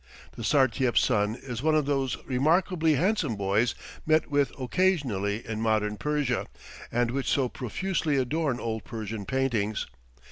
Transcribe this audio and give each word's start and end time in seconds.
The 0.31 0.43
Sartiep's 0.43 0.99
son 1.01 1.35
is 1.39 1.61
one 1.61 1.75
of 1.75 1.85
those 1.85 2.17
remarkably 2.25 2.95
handsome 2.95 3.35
boys 3.35 3.75
met 4.03 4.31
with 4.31 4.51
occasionally 4.59 5.45
in 5.47 5.61
modern 5.61 5.95
Persia, 5.97 6.47
and 6.91 7.11
which 7.11 7.29
so 7.29 7.47
profusely 7.47 8.17
adorn 8.17 8.59
old 8.59 8.83
Persian 8.83 9.25
paintings. 9.27 9.85